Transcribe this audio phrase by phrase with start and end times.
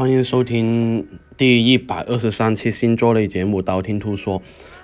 [0.00, 1.06] 欢迎收听
[1.36, 4.38] 第一百二十三期星座类节目《道听途说》，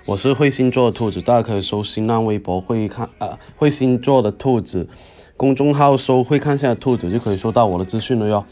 [0.05, 4.87] 我是会星座的兔子，大家可以搜新浪微博“会看”呃“会星座的兔子”
[5.35, 8.45] 公众号搜“会看下的兔子”就可以收到我的资讯了哟。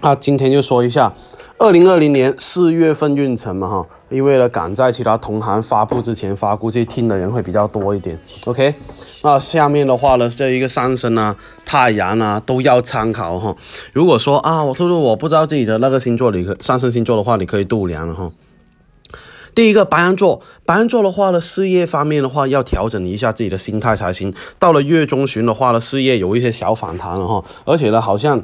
[0.00, 1.12] 那今天就说一下。
[1.60, 8.16] 二零二零年四月份运程嘛哈，因为呢赶在其他同行发布之前发，估计听的人会比较多一点。
[8.44, 8.72] OK，
[9.24, 11.34] 那下面的话呢，这一个上升啊、
[11.66, 13.56] 太阳啊都要参考哈。
[13.92, 18.30] 如果说啊，我兔兔我不知道自己的那个星座，你可上升星座的话，你可以度量了哈。
[19.52, 24.32] 第一个白羊座，白羊座的话呢，事业方面的话要调整一下自己的心态才行。
[24.60, 28.40] 到了月中旬的话呢，事业有一些小反弹了哈，而且呢好像。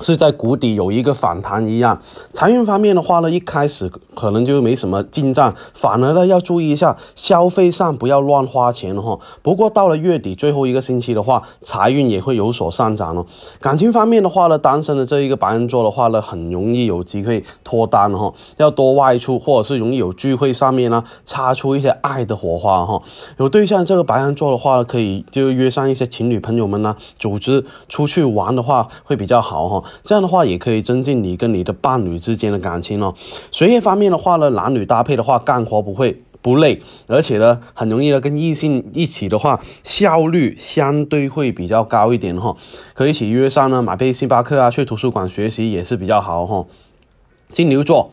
[0.00, 2.00] 是在谷底有一个反弹一样，
[2.32, 9.18] 财运方面的话呢，一开始可能就没什么进账，反而呢要注意一下消费上不要乱花钱哈。
[9.42, 13.26] 不过到了月底最后一个星期的话，财运也会有所上涨哦。
[13.60, 23.02] 感情方面的话呢，单身的这一个白羊座的话呢，很容易有机会脱单哈，要多外出或者是容易有聚会上面呢擦出一些爱的火花哈。
[23.38, 29.84] 有对象这个白羊座的话呢，可以就约上一些情侣朋友们呢，组织出去玩的话会比较好哈。
[30.02, 33.14] 这样的话也可以增进你跟你的伴侣之间的感情哦。
[33.50, 42.56] 学业方面的话呢，男女搭配的话，干活不会不累，而且呢，很容易的跟异性一起的话，效率相对会比较高一点哈。
[42.94, 46.66] 可以一起约上呢，买杯星巴克啊，去图书馆学习也是比较好哈。
[47.50, 48.12] 金牛座。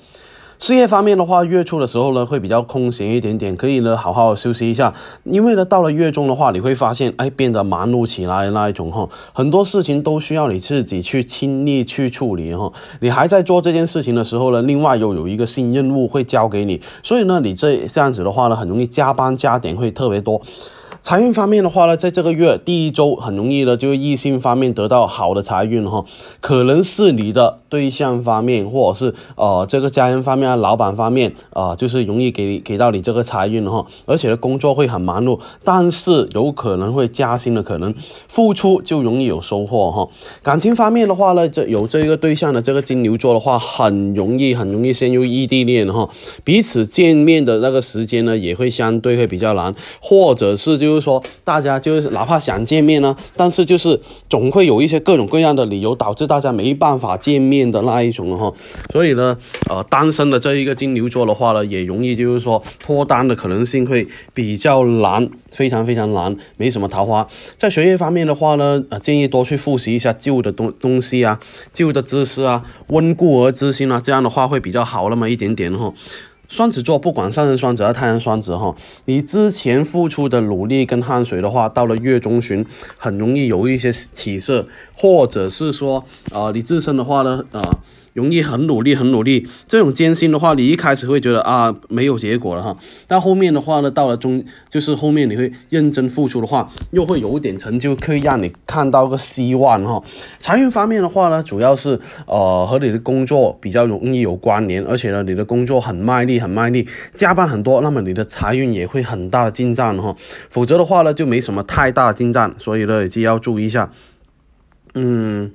[0.58, 4.94] 事业方面的话，月初的时候呢，会比较空闲一点点，可以呢好好休息一下。
[5.24, 12.72] 因为呢，到了月中的话，你会发现，哎，变得忙碌起来那一种哈，很多事情都需要你自己去亲力去处理哈。
[13.02, 20.42] 你还在做这件事情的时候呢，另外又有一个新任务会交给你，所以呢，你这这样子的话呢，很容易加班加点会特别多。
[21.02, 26.04] 财运方面的话呢，在这个月第一周很容易呢，就异性方面得到好的财运哈，
[26.42, 37.94] 可能是你的对象方面，或者是呃这个家人方面、老板方面啊，就是容易给你给到你这个财运哈，而且呢工作会很忙碌，但是有可能会加薪的可能，
[38.30, 40.08] 付出就容易有收获哈。
[40.42, 46.08] 感情方面的话呢，这有这个对象的这个金牛座的话，很容易很容易陷入异地恋哈，
[46.46, 50.76] 彼此见面的那个时间呢，也会相对会比较难，或者是。
[50.86, 54.00] 就是说，大家就是哪怕想见面呢，但是就是
[54.30, 58.54] 总会有一些各种各样的理由导致大家没办法见面的那一种哈。
[58.92, 59.38] 所以呢，
[59.70, 67.28] 呃，单身的这一个金牛座的话呢，也容易就是说脱单的可能性会比较难，非常非常难，没什么桃花。
[67.58, 71.40] 在学业方面的话呢，呃，建议多去复习一下旧的东东西啊，
[71.74, 75.94] 旧的知识啊，温故而知新啊，这样的话会比较好那么一点点哈。
[76.48, 78.76] 双子座不管上升双子还是太阳双子哈，
[79.06, 82.66] 你之前付出的努力跟汗水的话，到了月中旬
[82.98, 87.62] 很容易有一些起色，或者是说，呃，你自身的话呢，啊。
[88.16, 92.74] 容易很努力，很努力，这种艰辛的话，你一开始会觉得啊没有结果了哈，
[93.08, 100.02] 但后面的话呢，到了中就是后面你会认真付出的话，又会有点成就，可以让你看到个希望哈。
[100.40, 110.16] 财运方面的话呢，主要是呃和你的工作比较容易有关联，而且呢你的工作很卖力，很卖力，加班很多，那么你的财运也会很大的进账哈。
[110.50, 113.92] 否则的话呢，就没什么太大的进账，所以呢就要注意一下，
[114.94, 115.52] 嗯。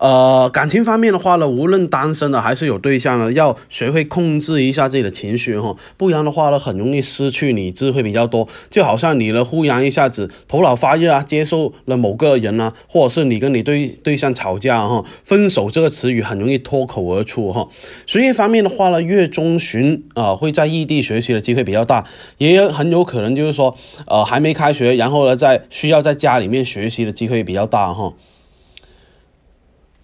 [0.00, 8.48] 呃，感情方面的话呢，无论单身的还是有对象的，要学会控制一下自己的情绪哈，不然的话呢，很容易失去理智会比较多。
[8.70, 17.68] 就好像你呢，忽然一下子头脑发热啊，接受了某个人啊，或者是你跟你对对象吵架哈，分手这个词语很容易脱口而出哈。
[18.06, 22.06] 学业方面的话呢，月中旬啊，会在异地学习的机会比较大，
[22.38, 23.76] 也很有可能就是说，
[24.06, 28.14] 呃，还没开学，然后呢，在需要在家里面学习的机会比较大哈。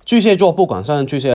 [0.07, 1.36] 巨蟹座不管上巨蟹。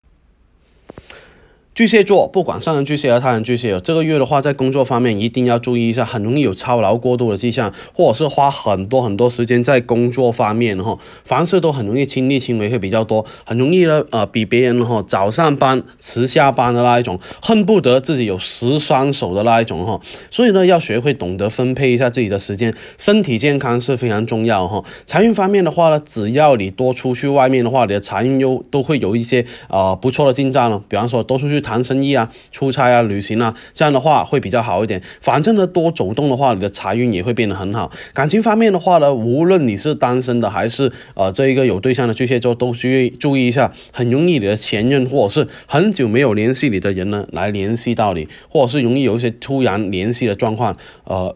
[1.77, 20.01] 巨蟹座不管上升巨蟹和太阳巨蟹，这个月的话，在工作方面一定要注意一下，很容易有操劳过度的迹象，或者是花很多很多时间在工作方面哈，凡事都很容易亲力亲为会比较多，很容易呢呃比别人哈早上班迟下班的那一种，恨不得自己有十双手的那一种哈，
[20.31, 24.83] 所以呢要学会懂得分配一下自己的时间，身体健康是非常重要哈。
[25.05, 31.63] 财运方面的话呢，只要你多出去外面的话，你的财运又都会有一些呃不错的进展了，比方说多出去。
[31.67, 35.01] 谈生意啊，出差啊，旅行啊，这样的话会比较好一点。
[35.19, 37.91] 反正呢，多走动的话，你的财运也会变得很好。
[38.13, 51.35] 感情方面的话呢，无论你是单身的还是呃这一个有对象的巨蟹座，都需注意一下，很容易你的前任或者是很久没有联系你的人呢来联系到你，或者是容易有一些突然联系的状况，呃，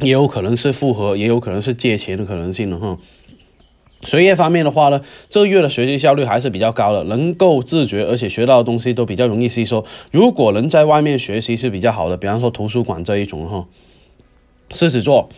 [0.00, 2.98] 也有可能是复合，也有可能是借钱的可能性的哈。
[4.02, 9.84] 学业方面的话呢，这个月的学习效率还是比较高的，能够自觉，而且学到的东西都比较容易吸收。
[10.12, 13.66] 如果能在外面学习是比较好的，比方说图书馆这一种哈。
[14.70, 15.28] 狮子座，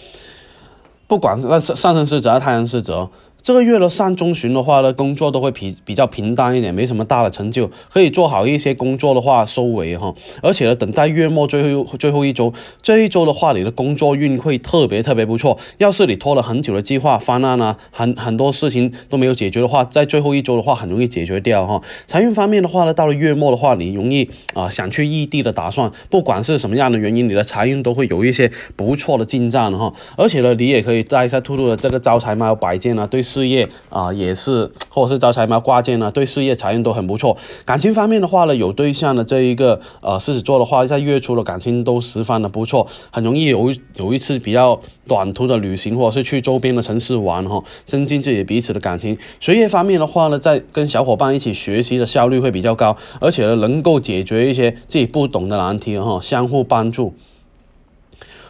[1.06, 3.08] 不管是那上上升狮子还是太阳狮子。
[3.48, 10.14] 这个月的上中旬的话呢，工作都会比比较平淡一点，没什么大的成就，可以做好一些工作的话收尾哈。
[10.42, 12.52] 而且呢，等待月末最后最后一周，
[12.82, 15.58] 这一周的话，你的工作运会特别特别不错。
[15.78, 21.80] 要是你拖了很久的计划方案啊，很很多事情都没有解决的话，在最后一周的话，很容易解决掉哈。
[22.06, 29.90] 财运方面的话呢，到了月末的话，你容易啊想去异地的打算，不管是什么样的原因，你的财运都会有一些不错的进展哈。
[30.18, 33.24] 而且呢，你也可以带一下兔兔的这个招财猫摆件啊，对。
[33.38, 37.36] 事业啊，也是，或者是招财猫挂件呢，对事业财运都很不错。
[37.64, 49.16] 感情方面的话呢，有对象的这一个呃狮子座的话，在月初的感情都十分的不错，很容易有有一次比较短途的旅行，或者是去周边的城市玩哈，增进自己彼此的感情。
[49.38, 57.14] 学业方面的话呢，在跟小伙伴一起学习的效率会比较高，而且呢，能够解决一些自己不懂的难题哈，相互帮助。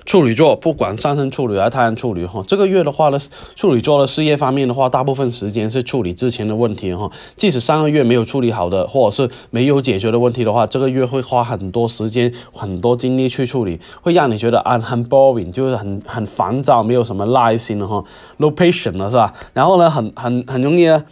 [0.09, 3.19] 处女座，不管上升处女还是太阳处女哈，这个月的话呢，
[3.55, 7.11] 处女座的事业方面的话，大部分时间是处理之前的问题哈。
[7.37, 18.03] 即使上个月没有处理好的，或者是没有解决的问题的话，这个月会花很多时间、很多精力去处理，会让你觉得啊很 boring，就是很很烦躁，没有什么耐心了哈
[18.39, 19.35] ，no patience 了是吧？
[19.53, 21.05] 然后呢，很很很容易呢，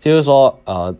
[0.00, 0.94] 就是说呃。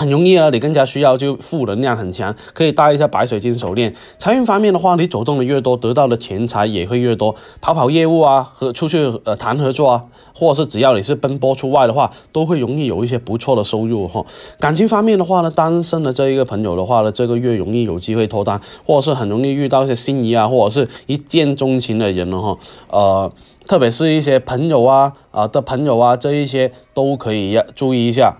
[0.00, 3.94] 很容易啊，你更加需要就负能量很强，可以戴一下白水晶手链。
[4.18, 7.36] 财运方面的话，你走动的越多，得到的钱财也会越多。
[7.60, 10.04] 跑跑业务啊，和出去呃谈合作啊，
[10.34, 14.24] 或者是只要你是奔波出外的话，都会容易有一些不错的收入哈。
[14.58, 22.56] 感情方面的话呢，单身的这一个朋友的话呢，这个月容易有机会脱单，或者是很容易遇到一些心仪啊，或者是一见钟情的人了哈。
[22.88, 23.30] 呃，
[23.66, 28.38] 特别是一些朋友啊啊的朋友啊，这一些都可以要注意一下。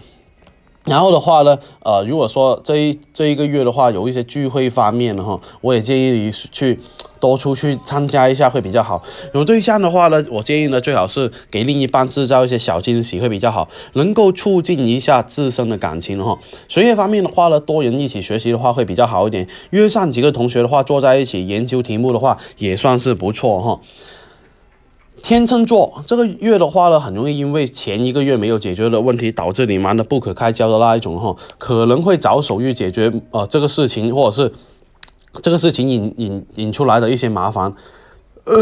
[0.86, 6.80] 然后的话呢，呃，如果说这一这一个月的话，有一些聚会方面的哈，我也建议你去
[7.20, 9.02] 多出去参加一下会比较好。
[9.34, 16.38] 有对象的话呢，我建议呢最好是给另一半制造一些小惊喜会比较好，能够促进一下自身的感情哈。
[16.66, 23.80] 学业方面的话呢，多人一起学习的话会比较好一点，约上几个同学的话，坐在一起研究题目的话，也算是不错哈。
[25.22, 34.52] 天秤座这个月的话呢，很容易因为前一个月没有解决的问题，导致你忙得不可开交的那一种哈，可能会着手去解决呃这个事情，或者是
[35.42, 37.72] 这个事情引引引出来的一些麻烦，
[38.44, 38.54] 呃，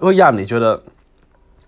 [0.00, 0.82] 会让你觉得。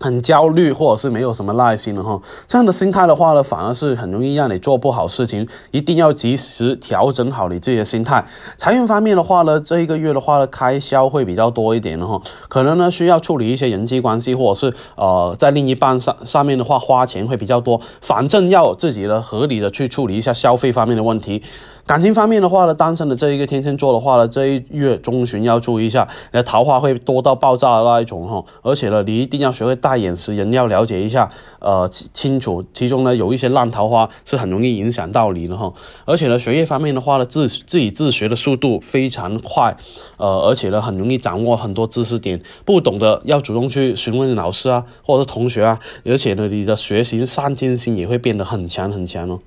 [0.03, 8.25] 很焦虑，或者是没有什么耐心了哈，这样的心态的话呢，反而是很容易让你做不好事情，一定要及时调整好你自己的心态。
[8.57, 21.41] 财运方面的话呢，这一个月的话呢，开销会比较多一点的哈，可能呢需要处理一些人际关系，或者是呃在另一半上上面的话花钱会比较多，反正要自己的合理的去处理一下消费方面的问题。
[21.85, 35.71] 感情方面的话呢，单身的这一个天秤座的话呢，这一月中旬要注意一下，你的桃花会多到爆炸的那一种哈，而且呢，你一定要学会大眼识人，要了解一下，呃，清楚其中呢有一些烂桃花是很容易影响到你的哈，
[36.05, 39.77] 而且呢，学业方面的话呢，自自己自学的速度非常快，
[40.17, 49.37] 呃，而且呢，很容易掌握很多知识点，不懂的要主动去询问老师啊，或者是同学啊，而且呢，你的学习上进心也会变得很强很强哦，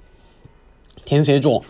[1.04, 1.64] 天蝎座。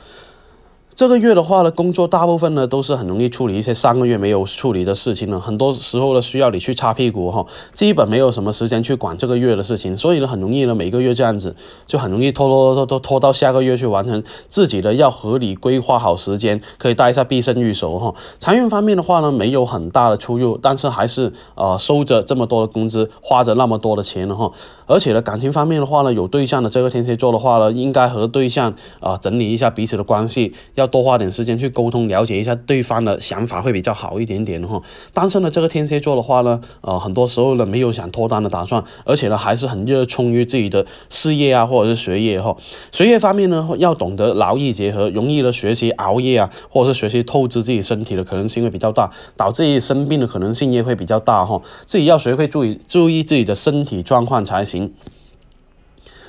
[0.96, 11.54] 这个月的话呢，工作大部分呢都是很容易处理一些上个月没有处理的事情了，很多时候呢需要你去擦屁股哈，基本没有什么时间去管这个月的事情，所以呢很容易呢每个月这样子
[11.86, 18.14] 就很容易拖拖拖拖拖到下个月去完成自己的要合理规划好时间，可以带一下必胜玉手哈。
[18.38, 24.50] 财运方面的话呢，没有很大的出入，但是还是呃收着这么多的工资，花着那么多的钱了哈。
[24.86, 30.85] 而且呢感情方面的话呢，有对象的这个天蝎座的话呢，应该和对象啊整理一下彼此的关系，要。
[30.86, 34.82] 多花点时间去沟通，了解一下对方的想法会比较好一点点哈。
[35.12, 42.56] 单身的这个天蝎座的话呢，呃，很多时候呢没有想脱单的打算，而且呢还是很热衷于自己的事业啊或者是学业哈。
[42.92, 51.60] 学业方面呢要懂得劳逸结合，容易的学习熬夜啊，或者是学习透支自己身体的可能性会比较大，导致生病的可能性也会比较大哈。
[51.84, 54.94] 自己要学会注意注意自己的身体状况才行。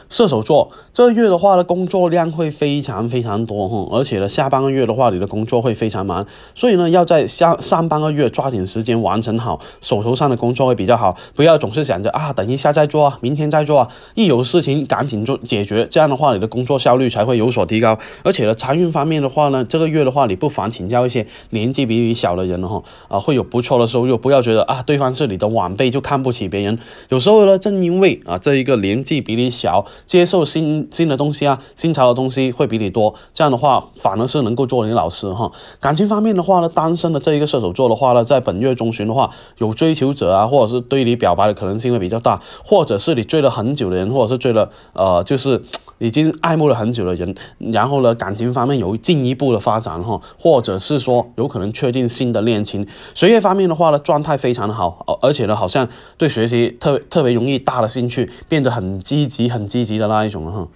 [0.09, 17.99] 射手座这个月的话呢，工作量会非常非常多哈，而且呢，下半个月的话，你的工作会非常忙，所以呢，要在下上半个月抓紧时间完成好手头上的工作会比较好，不要总是想着啊，等一下再做啊，明天再做啊，一有事情赶紧做解决，这样的话，你的工作效率才会有所提高。
[18.23, 26.79] 而且呢，财运方面的话呢，这个月的话，你不妨请教一些年纪比你小的人哈，啊，会有不错的收入，不要觉得啊，对方是你的晚辈就看不起别人。
[27.09, 35.51] 有时候呢，正因为啊，这一个年纪比你小，接受新新的东西啊，新潮的东西会比你多，这样的话反而是能够做你老师哈。
[35.79, 45.61] 感情方面的话呢，单身的这一个射手座的话呢，在本月中旬的话，有追求者啊，或者是对你表白的可能性会比较大，或者是你追了很久的人，或者是追了呃，就是
[45.99, 52.85] 已经爱慕了很久的人，然后呢，感情方面有进一步的发展哈，或者是说有可能确定新的恋情。
[53.15, 55.87] 学业方面的话呢，状态非常的好，而且呢，好像
[56.17, 60.67] 对学习特特别容易大的兴趣，变得很积极、很积极级的那一种哈。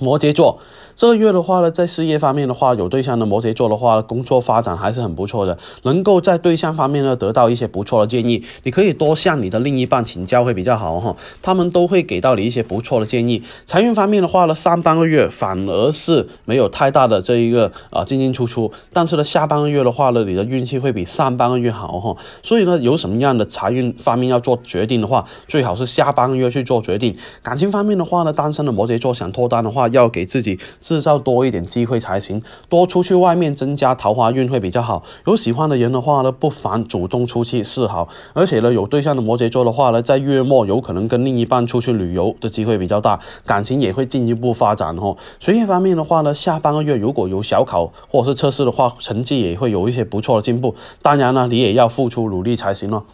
[0.00, 0.58] 摩羯座
[0.96, 8.44] 这个月的话呢，在事业方面的话，有对象的摩羯座的话，工作发展还是很不错的，能够在对象方面呢得到一些不错的建议。
[8.62, 13.42] 你可以多向你的另一半请教会比较好哈，他们都会给到你一些不错的建议。
[13.66, 22.16] 财运方面的话呢，上半个月反而是没有太大的这一个啊进进出出，但是呢，下半个月的话呢，你的运气会比上半个月好哈。
[22.44, 27.16] 所以呢，有什么样的财运方面要做决定的话，最好是下半个月去做决定。
[27.42, 35.02] 感情方面的话呢，单身的摩羯座想脱单的话，要给自己制造多一点机会才行，多出去外面增加桃花运会比较好。
[35.26, 38.08] 有喜欢的人的话呢，不妨主动出去示好。
[38.32, 45.16] 而且呢，有对象的摩羯座的话呢，在月末有可能跟另一半出去旅游的机会比较大，感情也会进一步发展哦。
[45.38, 50.74] 学业方面的话呢，下半个月如果有小考或者是测试的话，成绩也会有一些不错的进步。
[51.02, 53.04] 当然呢，你也要付出努力才行哦。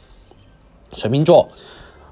[0.94, 1.48] 水瓶座。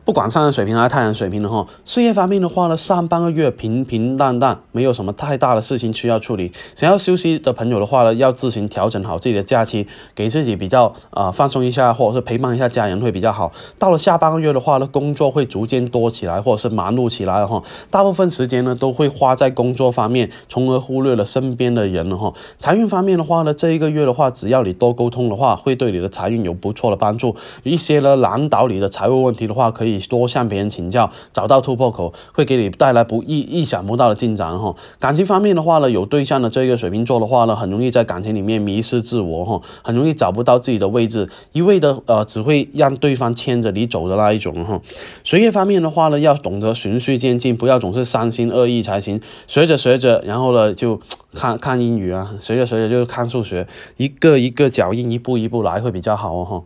[0.08, 6.50] 不管上升水平还是太阳水平的哈，事业方面的话呢，上半个月平平淡淡，没有什么太大的事情需要处理。
[6.74, 13.52] 想要休息的朋友的话呢，要自行调整好自己的假期，给自己比较啊放松一下，或者是陪伴一下家人会比较好。
[13.78, 17.62] 到了下半个月的话呢，工作会逐渐多起来，或者是忙碌起来哈。
[17.90, 22.32] 大部分时间呢都会花在工作方面，从而忽略了身边的人了哈。
[22.58, 27.36] 财运方面的话呢，这一个月的话，只要你多沟通的话，会对你的财运有不错的帮助。
[27.62, 29.97] 一些呢难倒你的财务问题的话，可以。
[30.00, 34.76] 多向别人请教，找到突破口，会给你带来不意意想不到的进展哈。
[34.98, 44.80] 感情方面的话呢，有对象的这个水瓶座的话呢，很容易在感情里面迷失自我哈，很容易找不到自己的位置，一味的呃只会让对方牵着你走的那一种哈。
[45.24, 49.20] 学业方面的话呢，要懂得循序渐进，不要总是三心二意才行。
[49.46, 51.00] 学着学着，然后呢就
[51.34, 56.62] 看看英语啊，学着学着就看数学，一个一个脚印，一步一步来会比较好哦哈。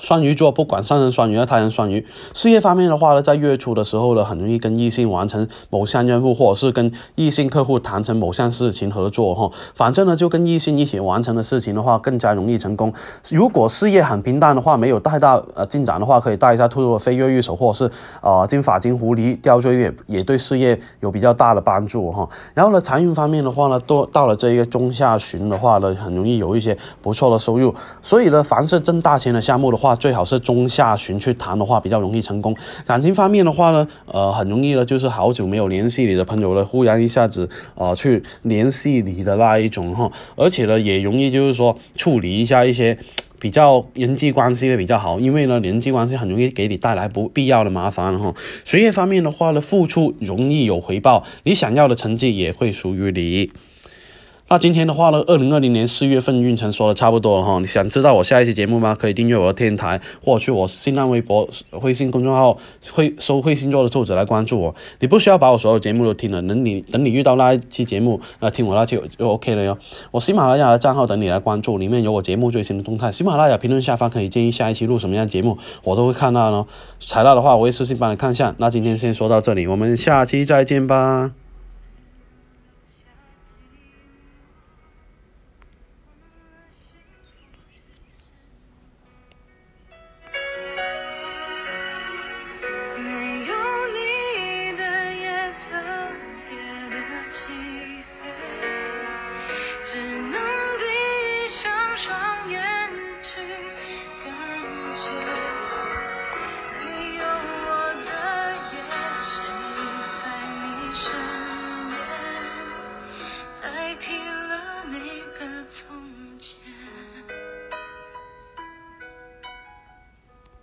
[0.00, 9.50] 双鱼座不管上升双鱼还是太阳双鱼，事业方面的话呢，在月初的时候呢，很容易跟异性完成某项任务，或者是跟异性客户谈成某项事情合作哈。
[9.74, 12.92] 反正呢，就跟异性一起完成的事情的话，更加容易成功。
[13.30, 22.26] 如果事业很平淡的话，没有太大呃进展的话，可以带一下兔兔的飞跃玉手，或者是呃金发金狐狸吊坠也也对事业有比较大的帮助哈。
[22.54, 27.74] 然后呢，财运方面的话呢，都到了这一个中下旬的话呢，很容易有一些不错的收入。
[28.00, 29.81] 所以呢，凡是挣大钱的项目的。
[29.82, 32.54] 话最好是中下旬去谈的话比较容易成功。
[32.86, 42.96] 感情方面的话呢，呃，很容易呢，就是好久没有联系你的朋友了，忽然一下子啊去联系你的那一种哈，而且呢也容易就是说处理一下一些
[43.40, 48.32] 比较人际关系会比较好，因为呢人际关系很容易给你带来不必要的麻烦哈。
[48.64, 53.50] 学业方面的话呢，付出容易有回报，你想要的成绩也会属于你。
[54.52, 57.58] 那今天的话呢，二零二零年四月份运程说的差不多了哈。
[57.58, 58.94] 你想知道我下一期节目吗？
[58.94, 61.48] 可以订阅我的电台，或者去我新浪微博、
[61.80, 62.58] 微信公众号
[62.92, 64.74] “会收会星座的兔子”来关注我。
[65.00, 69.78] 你不需要把我所有节目都听了，等你等你遇到那一期节目，那听我那期就 OK 了哟。
[70.10, 73.10] 我喜马拉雅的账号等你来关注，里面有我节目最新的动态。
[73.10, 76.66] 喜马拉雅评论下方可以建议下一期录什么样的节目，我都会看到哦。
[77.00, 78.54] 材料的话，我会私信帮你看一下。
[78.58, 81.30] 那今天先说到这里，我们下期再见吧。